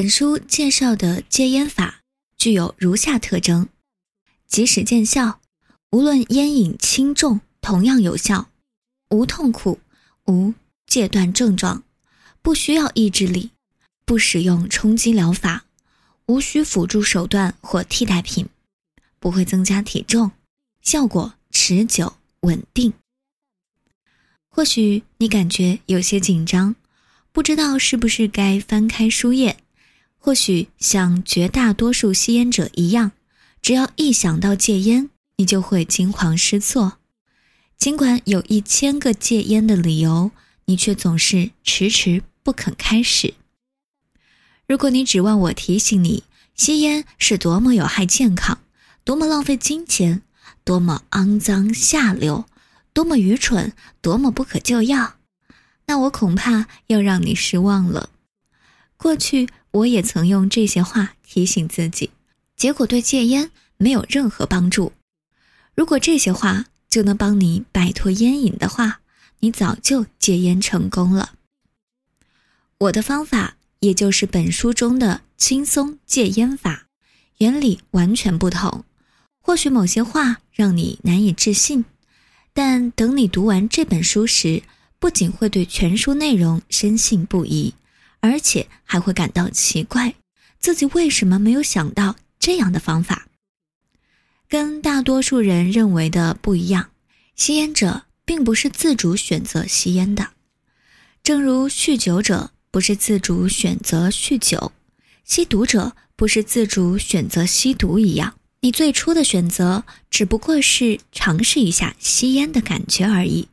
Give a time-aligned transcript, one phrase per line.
[0.00, 2.00] 本书介绍的戒烟法
[2.38, 3.68] 具有如下特征：
[4.46, 5.42] 即使见效，
[5.90, 8.48] 无论烟瘾轻重，同样有效，
[9.10, 9.78] 无痛苦，
[10.24, 10.54] 无
[10.86, 11.82] 戒断症状，
[12.40, 13.50] 不需要意志力，
[14.06, 15.66] 不使用冲击疗法，
[16.24, 18.48] 无需辅助手段或替代品，
[19.18, 20.30] 不会增加体重，
[20.80, 22.94] 效果持久稳定。
[24.48, 26.74] 或许你感觉有些紧张，
[27.32, 29.58] 不知道是不是该翻开书页。
[30.22, 33.12] 或许像绝大多数吸烟者一样，
[33.62, 36.98] 只要一想到戒烟，你就会惊慌失措。
[37.78, 40.30] 尽管有一千个戒烟的理由，
[40.66, 43.32] 你却总是迟迟不肯开始。
[44.68, 46.22] 如果你指望我提醒你
[46.54, 48.58] 吸烟是多么有害健康，
[49.02, 50.20] 多么浪费金钱，
[50.64, 52.44] 多么肮脏下流，
[52.92, 55.14] 多么愚蠢，多么不可救药，
[55.86, 58.10] 那我恐怕要让你失望了。
[58.98, 59.48] 过去。
[59.72, 62.10] 我也曾用这些话提醒自己，
[62.56, 64.92] 结果对戒烟没有任何帮助。
[65.74, 69.00] 如果这些话就能帮你摆脱烟瘾的话，
[69.38, 71.34] 你早就戒烟成功了。
[72.78, 76.86] 我的方法，也就是本书中的轻松戒烟法，
[77.38, 78.84] 原理完全不同。
[79.42, 81.84] 或许某些话让你难以置信，
[82.52, 84.62] 但等你读完这本书时，
[84.98, 87.72] 不仅会对全书内容深信不疑。
[88.20, 90.14] 而且还会感到奇怪，
[90.58, 93.26] 自己为什么没有想到这样的方法？
[94.48, 96.90] 跟大多数人认为的不一样，
[97.36, 100.30] 吸烟者并不是自主选择吸烟的，
[101.22, 104.72] 正如酗酒者不是自主选择酗酒，
[105.24, 108.34] 吸毒者不是自主选择吸毒一样。
[108.62, 113.48] 你最初的选择只不过是尝试一下吸烟的感觉而已。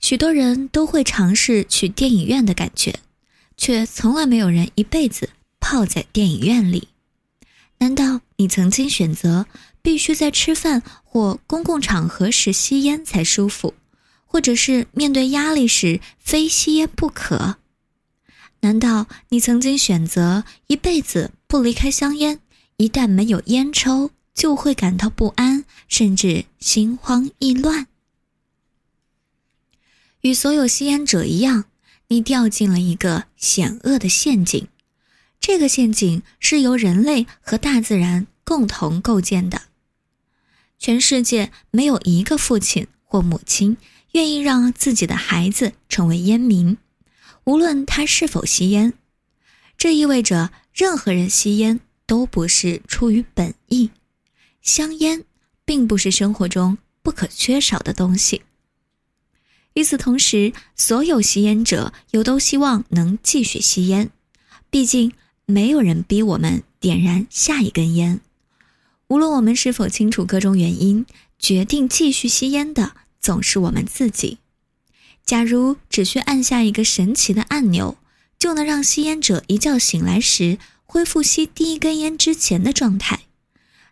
[0.00, 3.00] 许多人都会尝试去电影院的感觉。
[3.56, 6.88] 却从来没有人一辈子泡在电影院里。
[7.78, 9.46] 难道你曾经选择
[9.82, 13.74] 必须在吃饭或公共场合时吸烟才舒服，
[14.24, 17.56] 或者是面对压力时非吸烟不可？
[18.60, 22.40] 难道你曾经选择一辈子不离开香烟，
[22.78, 27.86] 一旦没有烟抽就会感到不安，甚至心慌意乱？
[30.22, 31.64] 与所有吸烟者一样。
[32.08, 34.68] 你掉进了一个险恶的陷阱，
[35.40, 39.62] 这个陷阱是由人类和大自然共同构建的。
[40.78, 43.76] 全世界没有一个父亲或母亲
[44.12, 46.76] 愿意让自己的孩子成为烟民，
[47.44, 48.92] 无论他是否吸烟。
[49.78, 53.90] 这意味着任何人吸烟都不是出于本意。
[54.60, 55.24] 香烟
[55.64, 58.42] 并不是生活中不可缺少的东西。
[59.74, 64.10] 与此同时，所有吸烟者又都希望能继续吸烟，
[64.70, 65.12] 毕竟
[65.46, 68.20] 没有人逼我们点燃下一根烟。
[69.08, 71.04] 无论我们是否清楚各种原因，
[71.38, 74.38] 决定继续吸烟的总是我们自己。
[75.26, 77.98] 假如只需按下一个神奇的按钮，
[78.38, 83.22] 就能让吸烟者一觉醒来时恢复吸第一根烟之前的状态，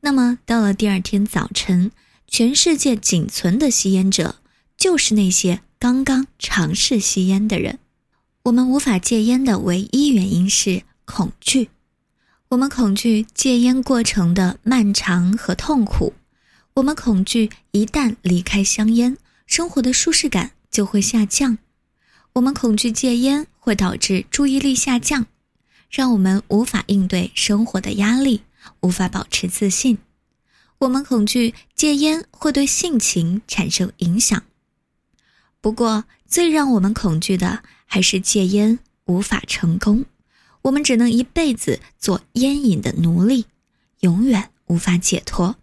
[0.00, 1.90] 那么到了第二天早晨，
[2.26, 4.36] 全世界仅存的吸烟者
[4.78, 5.60] 就是那些。
[5.78, 7.78] 刚刚尝试吸烟的人，
[8.44, 11.68] 我们无法戒烟的唯一原因是恐惧。
[12.48, 16.14] 我们恐惧戒烟过程的漫长和痛苦，
[16.74, 21.58] 我们恐惧一旦离开香烟，生活的舒适感就会下降。
[22.32, 25.26] 我们恐惧戒烟会导致注意力下降，
[25.90, 28.42] 让我们无法应对生活的压力，
[28.80, 29.98] 无法保持自信。
[30.78, 34.42] 我们恐惧戒烟会对性情产生影响。
[35.66, 40.04] 不过，最让我们恐惧的还是戒烟无法成功，
[40.62, 43.46] 我们只能一辈子做烟瘾的奴隶，
[43.98, 45.56] 永远无法解脱。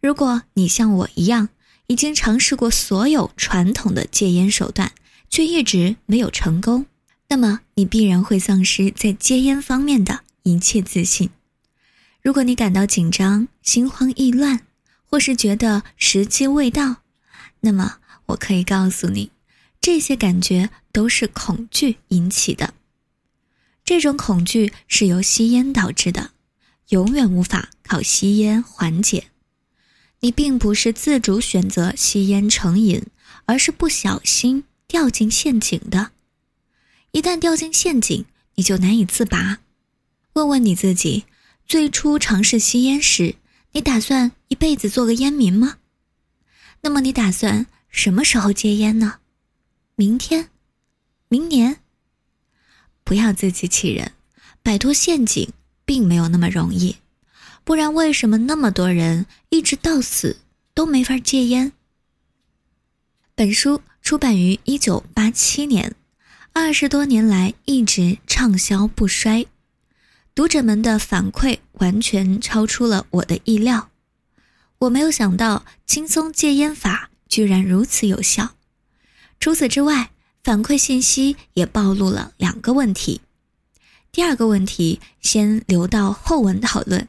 [0.00, 1.48] 如果你像我一样，
[1.88, 4.92] 已经尝试过所有传统的戒烟手段，
[5.28, 6.86] 却一直没有成功，
[7.30, 11.30] 那么你必然会丧失在戒烟方面的一切自信。
[12.22, 14.60] 如果你感到紧张、心慌意乱，
[15.10, 16.98] 或是觉得时机未到，
[17.58, 17.96] 那么。
[18.32, 19.30] 我可以告诉你，
[19.80, 22.74] 这些感觉都是恐惧引起的。
[23.84, 26.30] 这种恐惧是由吸烟导致的，
[26.88, 29.28] 永远无法靠吸烟缓解。
[30.20, 33.02] 你并不是自主选择吸烟成瘾，
[33.44, 36.12] 而是不小心掉进陷阱的。
[37.10, 38.24] 一旦掉进陷阱，
[38.54, 39.58] 你就难以自拔。
[40.34, 41.24] 问问你自己，
[41.66, 43.34] 最初尝试吸烟时，
[43.72, 45.78] 你打算一辈子做个烟民吗？
[46.82, 47.66] 那么你打算？
[47.92, 49.20] 什么时候戒烟呢？
[49.94, 50.48] 明天，
[51.28, 51.76] 明年。
[53.04, 54.12] 不要自欺欺人，
[54.62, 55.52] 摆脱陷阱
[55.84, 56.96] 并没有那么容易，
[57.64, 60.38] 不然为什么那么多人一直到死
[60.72, 61.72] 都没法戒烟？
[63.34, 65.94] 本书出版于一九八七年，
[66.54, 69.46] 二十多年来一直畅销不衰，
[70.34, 73.90] 读者们的反馈完全超出了我的意料。
[74.78, 78.56] 我没有想到轻松戒烟法居然如此有效。
[79.40, 80.10] 除此之外，
[80.44, 83.22] 反馈信息也暴露了两个问题。
[84.12, 87.08] 第二个问题先留到后文讨论。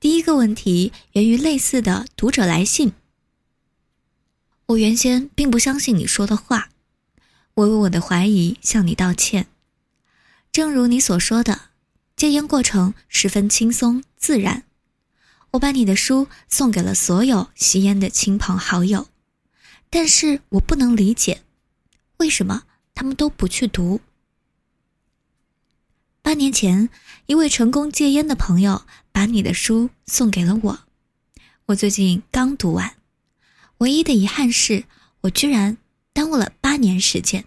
[0.00, 2.94] 第一个问题源于类似的读者来信。
[4.68, 6.70] 我原先并不相信你说的话，
[7.52, 9.48] 我为我的怀疑向你道歉。
[10.50, 11.60] 正如你所说的，
[12.16, 14.62] 戒烟过程十分轻松自然。
[15.50, 19.08] 我把你的书送给了所有吸烟的亲朋好友，
[19.90, 21.42] 但是我不能理解，
[22.18, 22.62] 为什么
[22.94, 24.00] 他们都不去读。
[26.22, 26.88] 八年前，
[27.26, 30.80] 一位成功戒烟的朋友把你的书送给了我，
[31.66, 32.96] 我最近刚读完。
[33.78, 34.84] 唯一的遗憾是
[35.22, 35.76] 我居然
[36.12, 37.44] 耽误了八年时间。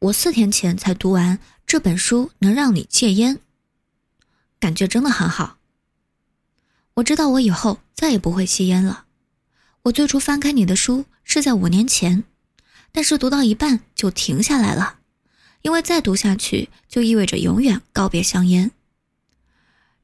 [0.00, 3.40] 我四天前才读完这本书，能让你戒烟，
[4.60, 5.58] 感觉真的很好。
[6.94, 9.06] 我知道我以后再也不会吸烟了。
[9.82, 12.24] 我最初翻开你的书是在五年前，
[12.92, 14.98] 但是读到一半就停下来了，
[15.62, 18.70] 因为再读下去就意味着永远告别香烟。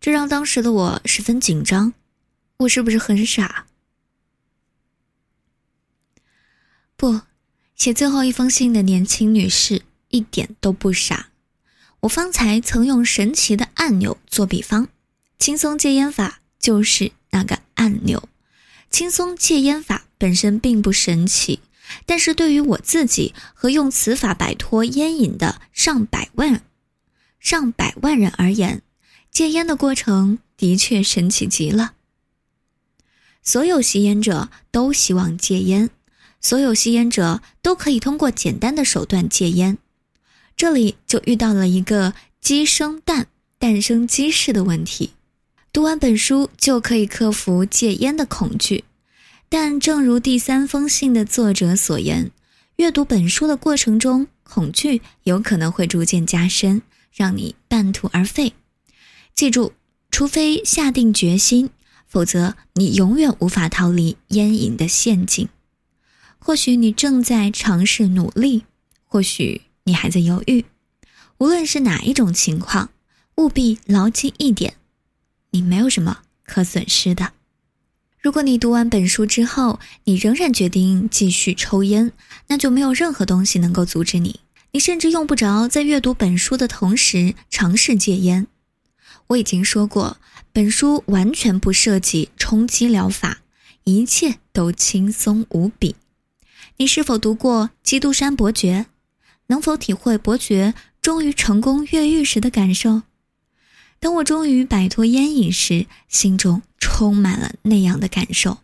[0.01, 1.93] 这让当时的我十分紧张。
[2.59, 3.67] 我是不是很傻？
[6.97, 7.23] 不，
[7.75, 11.31] 写最后一封信的年轻女士一点都不傻。
[12.01, 14.89] 我方才曾用神奇的按钮做比方，
[15.39, 16.41] 轻松戒烟法。
[16.61, 18.27] 就是那个按钮，
[18.95, 21.59] 轻松戒烟法本身并不神奇，
[22.07, 26.63] 但是对于我自己和用此法摆脱烟瘾的上百万、
[27.41, 28.83] 上百万人而言，
[29.33, 31.95] 戒烟的过程的确神奇极了。
[33.43, 35.91] 所有吸烟者都希望戒烟，
[36.41, 39.77] 所有吸烟者都可以通过简单的手段戒烟，
[40.57, 43.27] 这里就遇到了一个鸡生蛋，
[43.59, 45.15] 蛋生鸡式的问题。
[45.75, 48.85] 读完本书就可以克服戒烟的恐惧，
[49.49, 52.31] 但正如第三封信的作者所言，
[52.77, 56.83] 阅读本书的过程中，恐惧有可能会逐渐加深，
[57.13, 58.53] 让你半途而废。
[59.35, 59.73] 记住，
[60.13, 61.71] 除非下定决心，
[62.07, 65.49] 否则你永远无法逃离烟瘾的陷阱。
[66.39, 68.63] 或许你正在尝试努力，
[69.05, 70.65] 或许你还在犹豫。
[71.39, 72.91] 无论是哪一种情况，
[73.39, 74.77] 务必牢记一点。
[75.55, 77.33] 你没有什么可损失的。
[78.21, 82.11] 如果你读完本书之后，你仍然决定继续抽烟，
[82.49, 84.41] 那就没有任何东西能够阻止你。
[84.73, 88.49] 你甚至用不着在阅读本书的同时尝试戒烟。
[89.29, 90.17] 我已经说过，
[90.53, 93.43] 本书完全不涉及冲击疗法，
[93.85, 95.95] 一切都轻松无比。
[96.79, 98.87] 你是否读过《基督山伯爵》？
[99.47, 103.03] 能否体会伯爵终于成功越狱时的感受？
[104.05, 108.59] 当我终于摆脱烟瘾时，心中充满了那样的感受。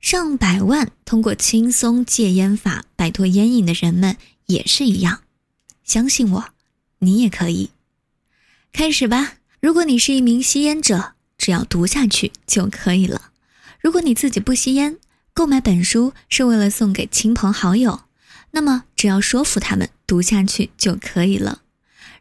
[0.00, 4.16] 上百万通过轻松戒烟法摆脱烟瘾的人们
[4.46, 5.20] 也是一样。
[5.84, 6.46] 相信我，
[7.00, 7.72] 你也可以。
[8.72, 9.34] 开始吧！
[9.60, 13.32] 如果你是一名吸烟者，只要读下去就可以了。
[13.82, 14.96] 如果你自己不吸烟，
[15.34, 18.04] 购买本书是为了送给亲朋好友，
[18.52, 21.60] 那么只要说服他们读下去就可以了。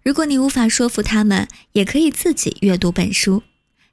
[0.04, 3.42] 如果你无法说服他们，也可以自己阅读本书。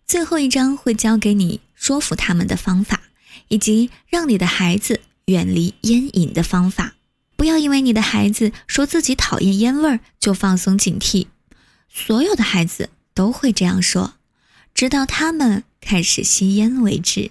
[0.09, 3.03] 最后一章会教给你说服他们的方法，
[3.47, 6.97] 以及让你的孩子远离烟瘾的方法。
[7.37, 11.29] 不要因为你的孩子说自己讨厌烟味儿就放松警惕。
[11.89, 14.15] 所有的孩子都会这样说，
[14.75, 17.31] 直到他们开始吸烟为止。